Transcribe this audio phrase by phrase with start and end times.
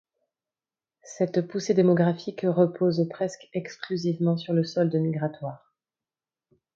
[1.03, 5.75] Cette poussée démographique repose presque exclusivement sur le solde migratoire.